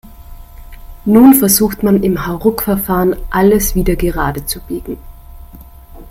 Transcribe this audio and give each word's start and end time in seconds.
Nun 1.05 1.35
versucht 1.35 1.83
man 1.83 2.01
im 2.01 2.25
Hauruckverfahren, 2.25 3.15
alles 3.29 3.75
wieder 3.75 3.95
gerade 3.95 4.43
zu 4.47 4.59
biegen. 4.59 4.97